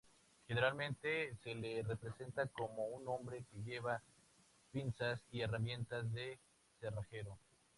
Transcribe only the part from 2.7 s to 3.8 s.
un hombre que